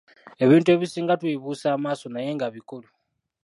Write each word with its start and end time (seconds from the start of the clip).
Ebintu 0.43 0.67
ebisinga 0.75 1.17
tubibuusa 1.19 1.67
amaaso 1.77 2.05
naye 2.09 2.29
nga 2.35 2.47
bikulu. 2.55 2.87